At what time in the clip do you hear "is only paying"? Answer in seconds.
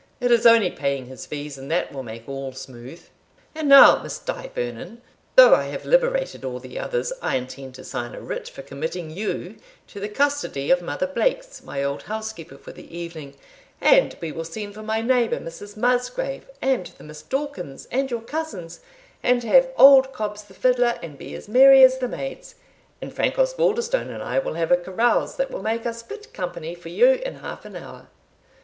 0.31-1.05